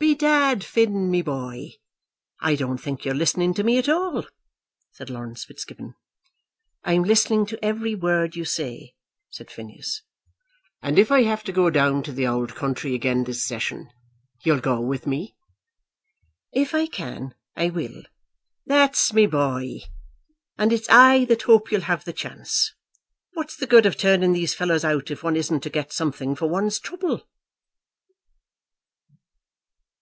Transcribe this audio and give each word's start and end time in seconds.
"Bedad, 0.00 0.62
Phin, 0.64 1.10
my 1.10 1.22
boy, 1.22 1.74
I 2.40 2.54
don't 2.54 2.78
think 2.78 3.04
you're 3.04 3.16
listening 3.16 3.52
to 3.54 3.64
me 3.64 3.78
at 3.78 3.88
all," 3.88 4.26
said 4.92 5.10
Laurence 5.10 5.44
Fitzgibbon. 5.44 5.96
"I'm 6.84 7.02
listening 7.02 7.46
to 7.46 7.62
every 7.64 7.96
word 7.96 8.34
you 8.36 8.44
say," 8.44 8.94
said 9.28 9.50
Phineas. 9.50 10.02
"And 10.80 11.00
if 11.00 11.10
I 11.10 11.24
have 11.24 11.42
to 11.44 11.52
go 11.52 11.68
down 11.68 12.04
to 12.04 12.12
the 12.12 12.26
ould 12.28 12.54
country 12.54 12.94
again 12.94 13.24
this 13.24 13.44
session, 13.44 13.90
you'll 14.44 14.60
go 14.60 14.80
with 14.80 15.04
me?" 15.04 15.34
"If 16.52 16.74
I 16.76 16.86
can 16.86 17.34
I 17.56 17.68
will." 17.70 18.04
"That's 18.66 19.12
my 19.12 19.26
boy! 19.26 19.80
And 20.56 20.72
it's 20.72 20.88
I 20.88 21.24
that 21.26 21.42
hope 21.42 21.72
you'll 21.72 21.82
have 21.82 22.04
the 22.04 22.12
chance. 22.12 22.72
What's 23.34 23.56
the 23.56 23.66
good 23.66 23.84
of 23.84 23.96
turning 23.96 24.32
these 24.32 24.54
fellows 24.54 24.84
out 24.84 25.10
if 25.10 25.24
one 25.24 25.36
isn't 25.36 25.60
to 25.64 25.70
get 25.70 25.92
something 25.92 26.34
for 26.36 26.48
one's 26.48 26.78
trouble?" 26.78 27.28